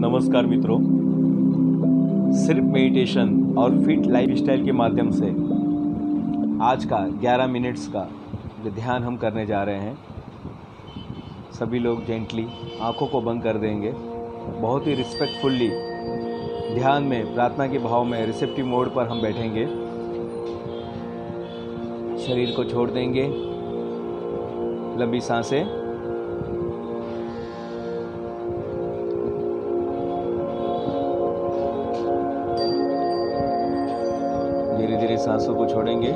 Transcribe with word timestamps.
नमस्कार 0.00 0.46
मित्रों। 0.46 0.78
सिर्फ़ 2.32 2.64
मेडिटेशन 2.64 3.54
और 3.58 3.84
फिट 3.84 4.06
लाइफ 4.06 4.30
स्टाइल 4.30 4.64
के 4.64 4.72
माध्यम 4.72 5.10
से 5.10 5.26
आज 6.64 6.84
का 6.84 7.08
11 7.20 7.46
मिनट्स 7.46 7.88
का 7.88 8.08
जो 8.64 8.70
ध्यान 8.70 9.02
हम 9.02 9.16
करने 9.16 9.46
जा 9.46 9.62
रहे 9.62 9.76
हैं, 9.76 9.98
सभी 11.52 11.78
लोग 11.78 12.06
जेंटली 12.06 12.46
आँखों 12.80 13.06
को 13.06 13.20
बंद 13.20 13.42
कर 13.42 13.56
देंगे। 13.56 13.92
बहुत 14.60 14.86
ही 14.86 14.94
रिस्पेक्टफुल्ली 14.94 15.68
ध्यान 16.74 17.02
में, 17.02 17.34
प्रार्थना 17.34 17.66
के 17.66 17.78
भाव 17.78 18.04
में 18.04 18.26
रिसेप्टिव 18.26 18.66
मोड 18.66 18.94
पर 18.94 19.08
हम 19.08 19.22
बैठेंगे। 19.22 19.66
शरीर 22.18 22.54
को 22.56 22.64
छोड़ 22.64 22.90
देंगे। 22.90 23.28
लंबी 25.04 25.20
साँसें 25.20 25.87
सांसों 35.28 35.54
को 35.54 35.66
छोड़ेंगे। 35.66 36.12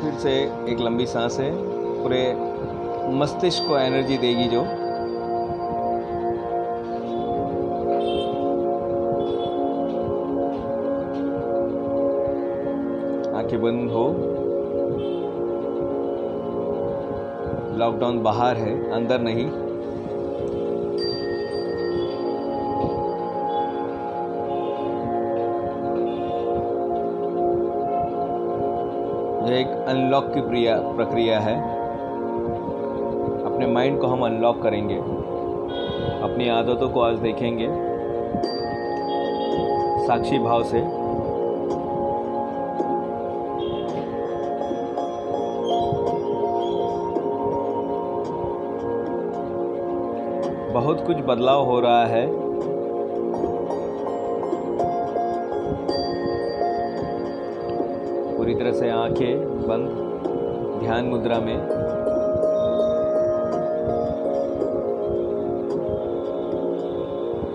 फिर 0.00 0.12
से 0.18 0.32
एक 0.72 0.80
लंबी 0.80 1.06
सांस 1.06 1.38
है। 1.40 1.50
पूरे 2.02 2.22
मस्तिष्क 3.14 3.64
को 3.68 3.78
एनर्जी 3.78 4.18
देगी 4.18 4.44
जो। 4.44 4.64
लॉकडाउन 17.98 18.22
बाहर 18.22 18.56
है, 18.56 18.72
अंदर 18.92 19.20
नहीं। 19.20 19.44
एक 29.50 29.70
अनलॉक 29.88 30.26
की 30.34 30.40
प्रक्रिया 30.96 31.38
है, 31.40 31.56
अपने 33.44 33.66
माइंड 33.66 34.00
को 34.00 34.06
हम 34.06 34.24
अनलॉक 34.24 34.62
करेंगे। 34.62 34.98
अपनी 34.98 36.48
आदतों 36.50 36.88
को 36.88 37.00
आज 37.00 37.18
देखेंगे, 37.18 37.68
साक्षी 40.06 40.38
भाव 40.38 40.62
से। 40.64 40.97
बहुत 50.78 51.06
कुछ 51.06 51.16
बदलाव 51.16 51.64
हो 51.64 51.80
रहा 51.80 52.06
है। 52.06 52.26
पूरी 58.36 58.54
तरह 58.54 58.72
से 58.72 58.90
आँखें 58.90 59.40
बंद, 59.68 59.88
ध्यान 60.80 61.04
मुद्रा 61.04 61.38
में। 61.38 61.56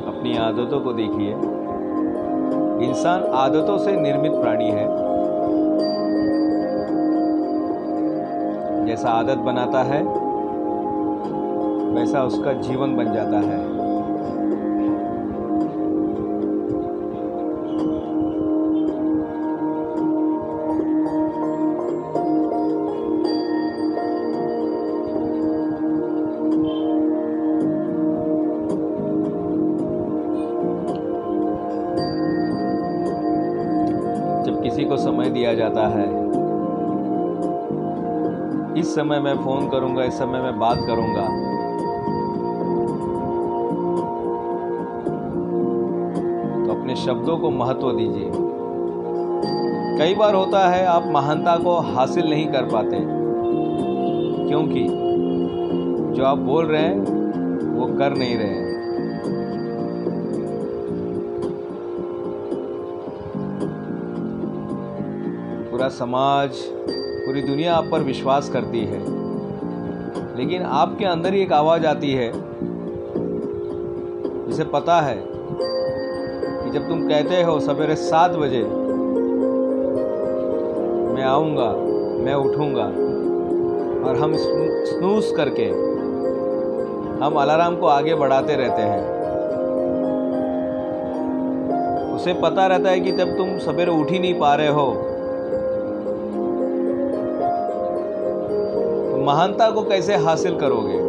अपनी 0.08 0.38
आदतों 0.38 0.80
को 0.82 0.94
देखिए। 0.94 1.32
इंसान 2.90 3.24
आदतों 3.24 3.78
से 3.78 3.92
निर्मित 3.92 4.32
प्राणी 4.32 4.70
है। 4.70 4.88
जैसा 8.86 9.10
आदत 9.10 9.38
बनाता 9.38 9.84
है 9.84 10.23
वैसा 11.94 12.24
उसका 12.24 12.54
जीवन 12.62 12.96
बन 12.96 13.14
जाता 13.14 13.40
है। 13.42 13.62
किसी 34.64 34.84
को 34.86 34.98
समय 34.98 35.30
दिया 35.30 35.54
जाता 35.54 35.88
है, 35.88 36.06
इस 38.80 38.94
समय 38.96 39.20
मैं 39.20 39.36
फ़ोन 39.36 39.70
करूँगा, 39.70 40.04
इस 40.04 40.18
समय 40.18 40.42
मैं 40.42 40.58
बात 40.60 40.78
करूँगा। 40.88 41.43
शब्दों 47.06 47.38
को 47.38 47.50
महत्व 47.50 47.92
दीजिए। 47.92 48.32
कई 50.00 50.16
बार 50.16 50.36
होता 50.36 50.70
है 50.70 50.86
आप 50.86 51.04
महानता 51.08 51.58
को 51.58 51.80
हासिल 51.80 52.30
नहीं 52.30 52.48
कर 52.48 52.64
पाते। 52.64 53.00
क्योंकि 54.50 54.88
जो 56.18 56.24
आप 56.24 56.38
बोल 56.38 56.66
रहे 56.66 56.82
हैं, 56.82 57.00
वो 57.76 57.98
कर 57.98 58.18
नहीं 58.18 58.38
रहे 58.38 58.48
हैं। 58.48 58.74
पूरा 65.72 65.90
समाज, 65.90 66.52
पूरी 67.26 67.42
दुनिया 67.42 67.76
आप 67.76 67.86
पर 67.92 68.00
विश्वास 68.00 68.50
करती 68.50 68.80
है। 68.80 69.00
लेकिन 70.38 70.62
आपके 70.62 71.06
अंदर 71.06 71.34
ही 71.34 71.42
एक 71.42 71.54
आवाज़ 71.54 71.86
आती 71.86 72.12
है। 72.12 72.34
जिसे 74.48 74.64
पता 74.64 75.02
है 75.02 75.33
जब 76.74 76.88
तुम 76.88 77.02
कहते 77.10 77.42
हो 77.44 77.60
सवेरे 77.60 77.96
सात 77.96 78.32
बजे, 78.32 78.62
मैं 81.14 81.24
आऊँगा, 81.24 81.68
मैं 82.24 82.34
उठूँगा 82.36 82.86
और 84.04 84.18
हम 84.18 84.34
स्नूस 84.36 85.32
करके 85.38 85.68
हम 87.24 87.36
अलार्म 87.42 87.76
को 87.76 87.88
आगे 87.88 88.16
बढ़ाते 88.16 88.56
रहते 88.56 88.82
हैं। 88.82 89.04
उसे 92.16 92.34
पता 92.42 92.68
रहता 92.68 92.90
है 92.90 93.00
कि 93.00 93.12
जब 93.12 93.38
तुम 93.38 93.58
सवेरे 93.60 93.92
उठ 93.92 94.12
ही 94.12 94.20
नहीं 94.20 94.34
पा 94.40 94.54
रहे 94.56 94.68
हो 94.72 94.90
तो 99.08 99.24
महानता 99.26 99.70
को 99.70 99.82
कैसे 99.82 100.16
हासिल 100.26 100.60
करोगे? 100.60 101.00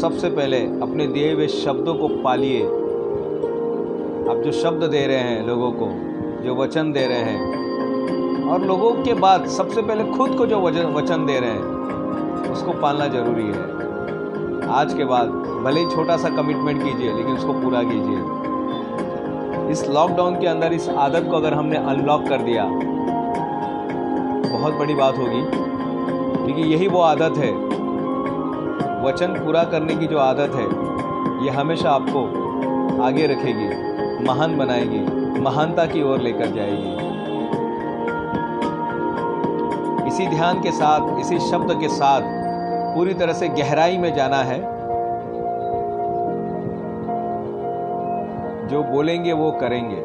सबसे 0.00 0.30
पहले 0.30 0.64
अपने 0.82 1.06
दिए 1.06 1.32
हुए 1.34 1.46
शब्दों 1.48 1.94
को 1.94 2.08
पालिए। 2.22 2.68
जो 4.44 4.52
शब्द 4.52 4.84
दे 4.84 5.06
रहे 5.06 5.16
हैं 5.16 5.46
लोगों 5.46 5.72
को, 5.72 5.88
जो 6.44 6.54
वचन 6.54 6.92
दे 6.92 7.06
रहे 7.06 7.18
हैं। 7.18 7.60
और 8.50 8.60
लोगों 8.60 8.90
के 8.90 9.14
बाद 9.14 9.46
सबसे 9.46 9.82
पहले 9.82 10.04
खुद 10.04 10.30
को 10.30 10.46
जो 10.46 10.60
वचन 10.92 11.26
दे 11.26 11.40
रहे 11.40 11.50
हैं, 11.50 11.62
उसको 12.52 12.72
पालना 12.72 13.06
ज़रूरी 13.06 13.46
है। 13.46 13.62
आज 14.68 14.94
के 14.94 15.04
बाद 15.04 15.28
भले 15.64 15.80
ही 15.80 15.90
छोटा 15.90 16.16
सा 16.16 16.28
कमिटमेंट 16.28 16.84
कीजिए, 16.84 17.12
लेकिन 17.12 17.32
उसको 17.32 17.52
पूरा 17.52 17.82
कीजिए। 17.82 18.18
इस 19.70 19.90
लॉकडाउन 19.90 20.34
के 20.34 20.46
अंदर, 20.46 20.72
इस 20.72 20.88
आदत 20.88 21.28
को 21.30 21.36
अगर 21.36 21.54
हमने 21.54 21.76
अनलॉक 21.76 22.28
कर 22.28 22.38
दिया, 22.38 22.64
बहुत 24.58 24.74
बड़ी 24.74 24.94
बात 24.94 25.18
होगी। 25.18 25.70
क्योंकि 26.44 26.62
यही 26.62 26.88
वो 26.88 27.00
आदत 27.00 27.34
है। 27.36 27.52
वचन 29.04 29.26
पूरा 29.26 29.64
करने 29.64 29.96
की 29.96 30.06
जो 30.06 30.18
आदत 30.18 30.54
है, 30.54 30.66
ये 31.44 31.50
हमेशा 31.50 31.90
आपको 31.90 32.40
आगे 33.02 33.26
रखेगी। 33.26 33.89
महान 34.26 34.58
बनाएगी, 34.58 35.00
महानता 35.40 35.86
की 35.86 36.02
ओर 36.02 36.20
लेकर 36.20 36.46
जाएगी। 36.46 37.10
इसी 40.08 40.26
ध्यान 40.26 40.60
के 40.62 40.70
साथ, 40.70 41.20
इसी 41.20 41.38
शब्द 41.38 41.80
के 41.80 41.88
साथ 41.88 42.20
पूरी 42.94 43.14
तरह 43.14 43.32
से 43.32 43.48
गहराई 43.48 43.98
में 43.98 44.14
जाना 44.14 44.36
है। 44.36 44.60
जो 48.68 48.82
बोलेंगे, 48.82 49.32
वो 49.32 49.50
करेंगे। 49.50 49.96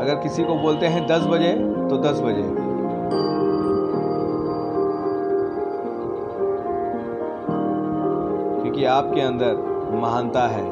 अगर 0.00 0.14
किसी 0.14 0.44
को 0.44 0.54
बोलते 0.54 0.86
हैं 0.86 1.06
दस 1.06 1.26
बजे 1.26 1.52
तो 1.88 1.96
दस 1.96 2.20
बजे। 2.20 2.65
आपके 8.86 9.20
अंदर 9.20 9.54
महानता 9.94 10.46
है। 10.46 10.64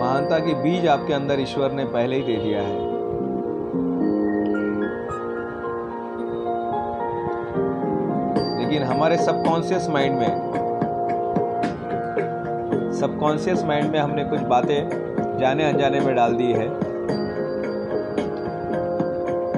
महानता 0.00 0.38
के 0.38 0.54
बीज 0.54 0.88
आपके 0.88 1.12
अंदर 1.12 1.40
ईश्वर 1.40 1.72
ने 1.72 1.84
पहले 1.84 2.16
ही 2.16 2.22
दे 2.22 2.36
दिया 2.36 2.62
है। 2.62 2.96
लेकिन 8.58 8.82
हमारे 8.82 9.16
सबकॉन्शियस 9.16 9.88
माइंड 9.90 10.18
में, 10.18 10.52
सबकॉन्शियस 12.92 13.64
माइंड 13.64 13.90
में 13.90 13.98
हमने 13.98 14.24
कुछ 14.24 14.40
बातें 14.40 15.06
जाने 15.38 15.64
अनजाने 15.64 16.00
में 16.00 16.14
डाल 16.16 16.34
दी 16.34 16.52
है। 16.52 16.68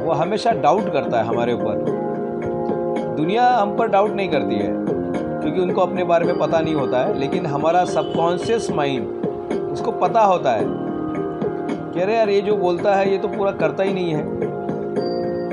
वो 0.05 0.12
हमेशा 0.12 0.52
डाउट 0.52 0.93
करता 0.93 1.19
है 1.19 1.25
हमारे 1.25 1.52
ऊपर। 1.52 1.75
दुनिया 3.16 3.49
हम 3.49 3.76
पर 3.76 3.88
डाउट 3.88 4.10
नहीं 4.10 4.28
करती 4.28 4.55
है। 4.55 4.78
क्योंकि 5.49 5.62
उनको 5.62 5.81
अपने 5.81 6.05
बारे 6.05 6.27
में 6.27 6.39
पता 6.39 6.61
नहीं 6.61 6.75
होता 6.75 6.99
है, 6.99 7.19
लेकिन 7.19 7.47
हमारा 7.47 7.85
सबकॉन्शियस 7.85 8.71
माइंड 8.71 9.06
उसको 9.73 9.91
पता 9.91 10.21
होता 10.21 10.53
है। 10.53 10.65
कह 11.95 12.05
रहे, 12.05 12.17
यार, 12.17 12.29
ये 12.29 12.41
जो 12.41 12.56
बोलता 12.56 12.95
है, 12.95 13.12
ये 13.12 13.19
तो 13.19 13.29
पूरा 13.29 13.50
करता 13.50 13.83
ही 13.83 13.95
नहीं 13.95 14.11
है। 14.11 14.41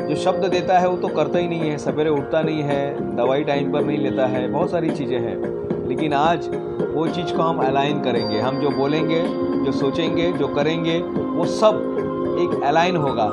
जो 0.07 0.15
शब्द 0.15 0.45
देता 0.45 0.79
है, 0.79 0.89
वो 0.89 0.97
तो 0.97 1.07
करता 1.07 1.39
ही 1.39 1.47
नहीं 1.47 1.59
है। 1.59 1.77
सवेरे 1.77 2.09
उठता 2.09 2.41
नहीं 2.41 2.61
है, 2.61 3.15
दवाई 3.15 3.43
टाइम 3.43 3.71
पर 3.71 3.83
नहीं 3.83 3.97
लेता 3.97 4.25
है, 4.25 4.47
बहुत 4.47 4.71
सारी 4.71 4.89
चीज़ें 4.89 5.19
हैं। 5.19 5.55
लेकिन 5.87 6.13
आज 6.13 6.49
वो 6.93 7.07
चीज़ 7.07 7.35
को 7.35 7.41
हम 7.41 7.57
अलाइन 7.57 8.01
करेंगे। 8.01 8.39
हम 8.39 8.59
जो 8.59 8.69
बोलेंगे, 8.69 9.23
जो 9.65 9.71
सोचेंगे, 9.71 10.31
जो 10.31 10.47
करेंगे, 10.47 10.99
वो 11.19 11.45
सब 11.45 11.75
एक 12.39 12.63
अलाइन 12.63 12.95
होगा। 12.95 13.25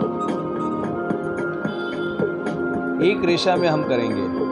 एक 3.07 3.25
रेशा 3.25 3.57
में 3.57 3.69
हम 3.69 3.83
करेंगे। 3.83 4.43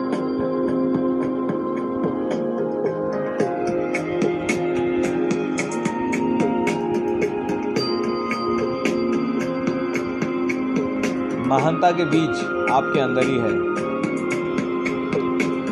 महानता 11.51 11.91
के 11.91 12.05
बीज 12.05 12.41
आपके 12.71 13.01
अंदर 13.01 13.23
ही 13.23 13.37
है। 13.39 13.51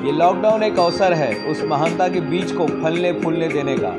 ये 0.06 0.12
लॉकडाउन 0.12 0.62
एक 0.62 0.78
अवसर 0.78 1.12
है 1.12 1.28
उस 1.50 1.62
महानता 1.64 2.08
के 2.08 2.20
बीज 2.20 2.52
को 2.52 2.66
फलने 2.82 3.12
फूलने 3.12 3.48
देने 3.48 3.76
का। 3.78 3.92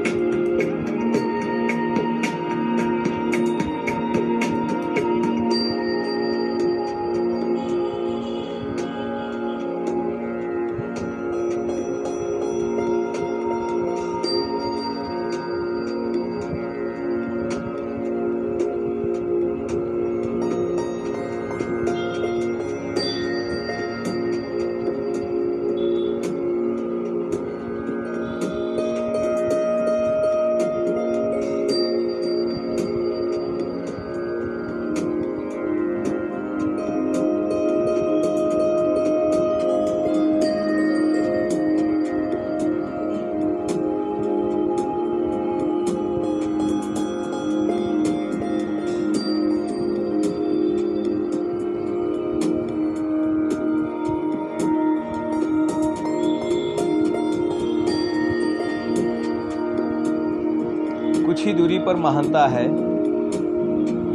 कुछ 61.39 61.47
ही 61.47 61.53
दूरी 61.53 61.77
पर 61.80 61.95
महानता 61.95 62.45
है। 62.47 62.63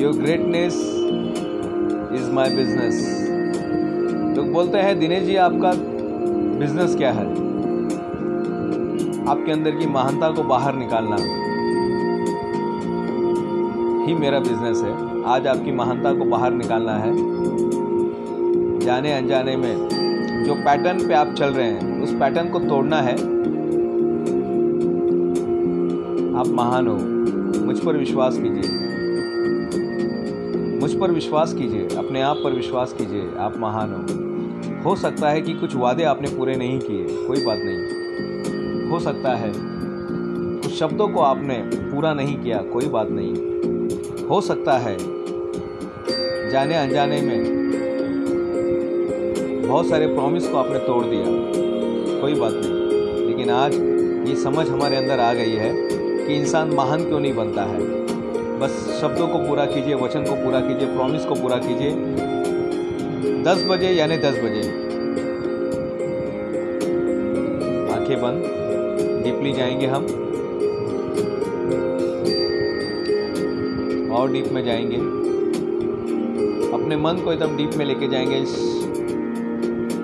Your 0.00 0.12
greatness 0.12 0.74
is 2.12 2.30
my 2.30 2.50
business 2.56 2.96
लोग 4.36 4.50
बोलते 4.52 4.78
हैं, 4.78 4.98
दिनेश 5.00 5.22
जी, 5.24 5.36
आपका 5.36 5.70
बिज़नेस 6.58 6.96
क्या 6.96 7.12
है? 7.12 7.26
आपके 9.28 9.52
अंदर 9.52 9.70
की 9.70 9.86
महानता 9.86 10.30
को 10.30 10.42
बाहर 10.42 10.74
निकालना 10.74 11.16
ही 14.06 14.14
मेरा 14.14 14.38
बिज़नेस 14.40 14.82
है। 14.82 14.92
आज 15.24 15.46
आपकी 15.46 15.72
महानता 15.72 16.12
को 16.12 16.24
बाहर 16.24 16.52
निकालना 16.52 16.96
है। 16.96 17.12
जाने 18.80 19.12
अनजाने 19.12 19.56
में 19.56 20.44
जो 20.44 20.54
पैटर्न 20.54 21.08
पे 21.08 21.14
आप 21.14 21.34
चल 21.38 21.46
रहे 21.46 21.70
हैं, 21.70 22.02
उस 22.02 22.14
पैटर्न 22.14 22.48
को 22.48 22.58
तोड़ना 22.58 23.00
है। 23.00 23.16
आप 26.34 26.46
महान 26.48 26.86
हो। 26.86 27.13
मुझ 27.64 27.78
पर 27.80 27.96
विश्वास 27.96 28.38
कीजिए। 28.38 28.94
मुझ 30.80 30.94
पर 30.94 31.10
विश्वास 31.10 31.54
कीजिए, 31.54 31.88
अपने 31.96 32.20
आप 32.20 32.36
पर 32.44 32.52
विश्वास 32.52 32.92
कीजिए, 32.92 33.30
आप 33.38 33.54
महान 33.58 33.92
हो। 33.92 34.24
हो 34.90 34.96
सकता 34.96 35.28
है 35.28 35.40
कि 35.40 35.52
कुछ 35.52 35.76
वादे 35.76 36.02
आपने 36.02 36.28
पूरे 36.28 36.54
नहीं 36.54 36.80
किए, 36.80 37.04
कोई 37.26 37.44
बात 37.44 37.58
नहीं। 37.60 38.90
हो 38.90 39.00
सकता 39.00 39.34
है, 39.34 39.52
कुछ 40.62 40.72
शब्दों 40.72 41.08
को 41.08 41.20
आपने 41.20 41.70
पूरा 41.74 42.14
नहीं 42.14 42.36
किया, 42.38 42.58
कोई 42.58 42.88
बात 42.88 43.08
नहीं। 43.10 43.34
हो 44.26 44.40
सकता 44.40 44.78
है, 44.78 44.96
जाने 46.50 46.74
अनजाने 46.74 47.22
में 47.22 47.64
बहुत 49.68 49.88
सारे 49.88 50.06
प्रॉमिस 50.06 50.48
को 50.48 50.56
आपने 50.56 50.78
तोड़ 50.78 51.04
दिया, 51.04 51.24
कोई 52.20 52.34
बात 52.34 52.52
नहीं। 52.54 53.26
लेकिन 53.26 53.50
आज 53.50 53.74
ये 54.28 54.36
समझ 54.36 54.68
हमारे 54.68 54.96
अंदर 54.96 55.18
आ 55.20 55.34
गई 55.34 55.52
है 55.52 55.83
कि 56.26 56.34
इंसान 56.34 56.68
महान 56.68 57.04
क्यों 57.04 57.20
नहीं 57.20 57.34
बनता 57.34 57.62
है? 57.62 58.04
बस 58.58 58.98
शब्दों 59.00 59.28
को 59.28 59.38
पूरा 59.38 59.64
कीजिए, 59.66 59.94
वचन 59.94 60.24
को 60.24 60.34
पूरा 60.34 60.60
कीजिए 60.60 60.94
प्रॉमिस 60.94 61.24
को 61.24 61.34
पूरा 61.34 61.56
कीजिए। 61.56 61.90
दस 63.42 63.64
बजे 63.64 63.88
यानी 63.88 64.16
दस 64.16 64.34
बजे। 64.38 64.84
आँखें 67.94 68.20
बंद 68.22 68.42
डीपली 69.24 69.52
जाएँगे 69.52 69.86
हम। 69.86 70.04
और 74.12 74.32
डीप 74.32 74.48
में 74.52 74.64
जाएँगे। 74.64 74.96
अपने 76.72 76.96
मन 76.96 77.22
को 77.24 77.32
एकदम 77.32 77.56
डीप 77.56 77.70
में 77.76 77.84
लेके 77.86 78.08
जाएँगे 78.08 78.36
इस 78.36 78.84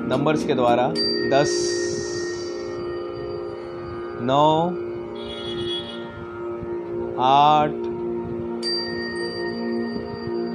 नंबर्स 0.08 0.46
के 0.46 0.55
द्वारा। 0.55 0.94
दस, 1.31 1.81
नौ 4.23 4.70
आठ 7.22 7.72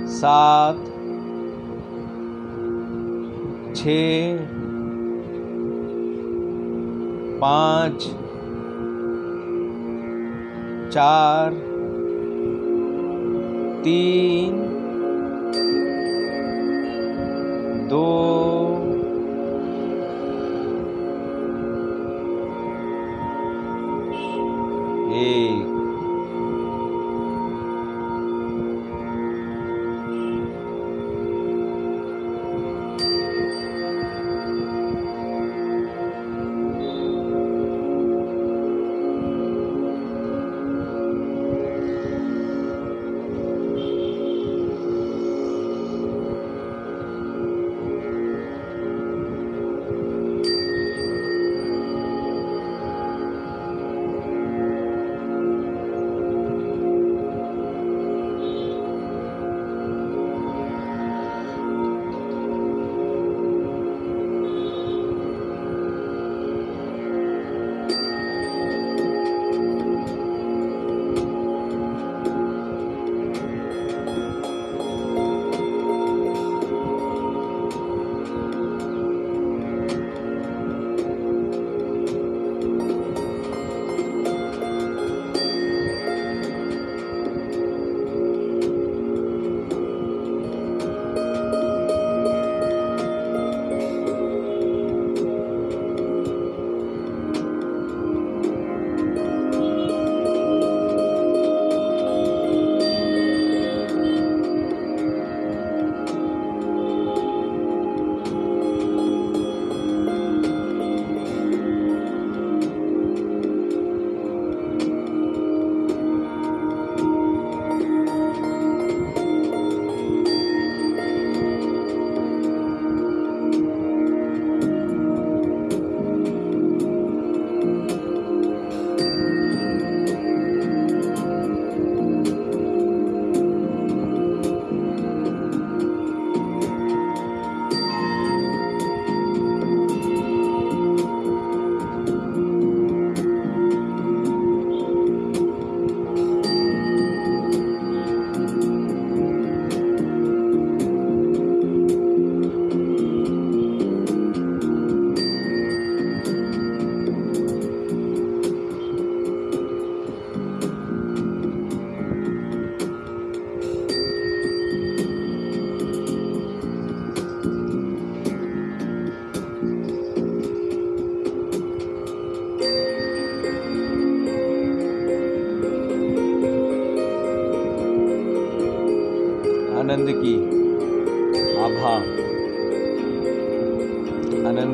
सात 0.09 0.79
छ 3.75 3.87
पाँच 7.41 8.07
चार 10.93 11.53
तीन 13.83 14.57
दो 17.89 18.05
एक। 25.15 25.54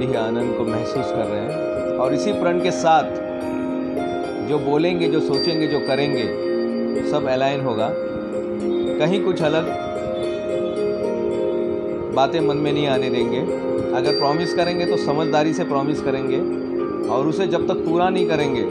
आनंद 0.01 0.15
ही 0.15 0.15
आनंद 0.15 0.57
को 0.57 0.63
महसूस 0.63 1.11
कर 1.11 1.25
रहे 1.25 1.41
हैं। 1.41 1.97
और 1.97 2.13
इसी 2.13 2.33
प्रण 2.33 2.61
के 2.61 2.71
साथ 2.71 3.03
जो 4.47 4.59
बोलेंगे, 4.59 5.07
जो 5.07 5.19
सोचेंगे, 5.19 5.67
जो 5.67 5.79
करेंगे, 5.79 6.23
सब 7.11 7.27
अलाइन 7.27 7.61
होगा। 7.61 7.89
कहीं 8.99 9.23
कुछ 9.23 9.41
अलग 9.41 9.67
बातें 12.15 12.39
मन 12.39 12.57
में 12.57 12.73
नहीं 12.73 12.87
आने 12.87 13.09
देंगे। 13.09 13.39
अगर 13.93 14.17
प्रॉमिस 14.17 14.53
करेंगे 14.53 14.85
तो 14.85 14.97
समझदारी 14.97 15.53
से 15.53 15.63
प्रॉमिस 15.63 16.01
करेंगे। 16.01 16.39
और 17.09 17.27
उसे 17.27 17.47
जब 17.47 17.67
तक 17.67 17.73
पूरा 17.73 18.09
नहीं 18.09 18.27
करेंगे, 18.27 18.63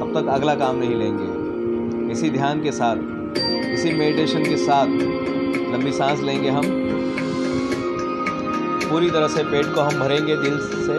तब 0.00 0.12
तक 0.16 0.28
अगला 0.28 0.54
काम 0.54 0.76
नहीं 0.76 0.94
लेंगे। 0.94 2.12
इसी 2.12 2.30
ध्यान 2.30 2.62
के 2.62 2.72
साथ, 2.72 2.96
इसी 3.72 3.92
मेडिटेशन 3.92 4.44
के 4.44 4.56
साथ 4.56 4.86
लंबी 5.72 5.92
सांस 5.92 6.20
लेंगे 6.20 6.48
हम। 6.48 6.87
पूरी 8.90 9.10
तरह 9.10 9.28
से 9.28 9.42
पेट 9.42 9.74
को 9.74 9.80
हम 9.80 9.98
भरेंगे, 10.00 10.36
दिल 10.36 10.58
से 10.58 10.96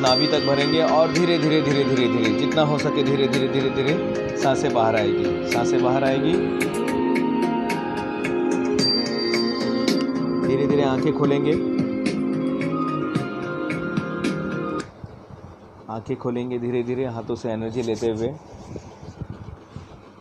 नाभि 0.00 0.26
तक 0.26 0.46
भरेंगे 0.46 0.82
और 0.82 1.12
धीरे 1.12 1.38
धीरे 1.38 1.60
धीरे 1.62 1.84
धीरे 1.84 2.08
धीरे, 2.08 2.32
जितना 2.38 2.62
हो 2.62 2.78
सके 2.78 3.02
धीरे 3.02 3.28
धीरे 3.28 3.48
धीरे 3.48 3.70
धीरे 3.70 4.36
साँसें 4.38 4.72
बाहर 4.74 4.96
आएगी। 4.96 5.50
साँसें 5.50 5.82
बाहर 5.82 6.04
आएगी। 6.04 6.32
धीरे 10.46 10.66
धीरे 10.66 10.82
आँखें 10.82 11.12
खोलेंगे। 11.12 11.52
आँखें 15.90 16.16
खोलेंगे 16.16 16.58
धीरे 16.58 16.82
धीरे 16.82 17.04
हाथों 17.06 17.34
से 17.34 17.50
एनर्जी 17.50 17.82
लेते 17.82 18.10
हुए। 18.10 18.32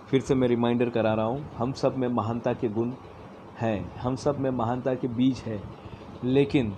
फिर 0.09 0.21
से 0.21 0.35
मैं 0.35 0.47
रिमाइंडर 0.47 0.89
करा 0.89 1.13
रहा 1.13 1.25
हूँ। 1.25 1.45
हम 1.57 1.71
सब 1.73 1.97
में 1.97 2.07
महानता 2.07 2.53
के 2.53 2.69
गुण 2.69 2.91
हैं। 3.59 3.95
हम 3.95 4.15
सब 4.15 4.39
में 4.39 4.49
महानता 4.49 4.93
के 4.93 5.07
बीज 5.07 5.37
है। 5.37 5.84
लेकिन 6.23 6.75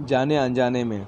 जाने 0.00 0.36
अनजाने 0.36 0.84
में 0.84 1.06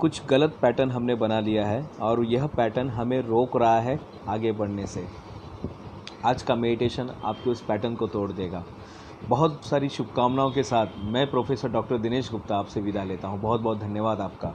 कुछ 0.00 0.26
गलत 0.26 0.56
पैटर्न 0.62 0.90
हमने 0.90 1.14
बना 1.14 1.40
लिया 1.40 1.66
है 1.66 1.82
और 2.00 2.24
यह 2.24 2.46
पैटर्न 2.46 2.88
हमें 2.88 3.20
रोक 3.22 3.56
रहा 3.56 3.80
है 3.80 3.98
आगे 4.28 4.52
बढ़ने 4.52 4.86
से। 4.86 5.06
आज 6.24 6.42
का 6.42 6.54
मेडिटेशन 6.54 7.10
आपके 7.24 7.50
उस 7.50 7.60
पैटर्न 7.60 7.94
को 7.94 8.06
तोड़ 8.06 8.30
देगा। 8.32 8.64
बहुत 9.28 9.64
सारी 9.64 9.88
शुभकामनाओं 9.88 10.50
के 10.50 10.62
साथ 10.62 10.86
मैं 11.04 11.30
प्रोफेसर 11.30 11.68
डॉक्टर 11.68 11.98
दिनेश 11.98 12.30
गुप्ता 12.30 12.56
आपसे 12.56 12.80
विदा 12.80 13.04
लेता 13.04 13.28
हूँ। 13.28 13.40
बहुत 13.40 13.60
बहुत 13.60 13.78
धन्यवाद 13.78 14.20
आपका। 14.20 14.54